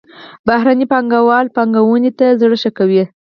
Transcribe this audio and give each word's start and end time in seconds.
بهرني 0.47 0.85
پانګوال 0.91 1.45
پانګونې 1.55 2.11
ته 2.17 2.25
زړه 2.41 2.57
ښه 2.61 2.71
کوي. 2.77 3.03